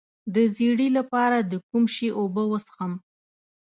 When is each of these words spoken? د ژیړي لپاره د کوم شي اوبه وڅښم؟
د 0.33 0.35
ژیړي 0.55 0.87
لپاره 0.97 1.37
د 1.51 1.53
کوم 1.69 1.83
شي 1.95 2.07
اوبه 2.19 2.43
وڅښم؟ 2.47 2.93